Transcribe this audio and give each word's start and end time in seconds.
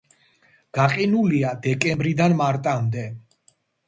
გაყინულია 0.77 1.51
დეკემბრიდან 1.65 2.35
მარტამდე. 2.39 3.05